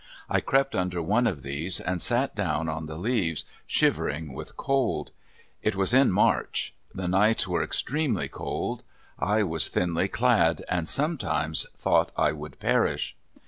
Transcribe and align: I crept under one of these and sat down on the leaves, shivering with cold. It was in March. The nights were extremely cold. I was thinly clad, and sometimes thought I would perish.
I 0.27 0.39
crept 0.41 0.73
under 0.73 0.99
one 0.99 1.27
of 1.27 1.43
these 1.43 1.79
and 1.79 2.01
sat 2.01 2.33
down 2.33 2.67
on 2.67 2.87
the 2.87 2.95
leaves, 2.95 3.45
shivering 3.67 4.33
with 4.33 4.57
cold. 4.57 5.11
It 5.61 5.75
was 5.75 5.93
in 5.93 6.11
March. 6.11 6.73
The 6.91 7.07
nights 7.07 7.47
were 7.47 7.61
extremely 7.61 8.27
cold. 8.27 8.81
I 9.19 9.43
was 9.43 9.67
thinly 9.69 10.07
clad, 10.07 10.63
and 10.67 10.89
sometimes 10.89 11.67
thought 11.77 12.11
I 12.17 12.31
would 12.31 12.59
perish. 12.59 13.15